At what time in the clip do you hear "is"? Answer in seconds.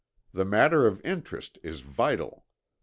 1.61-1.81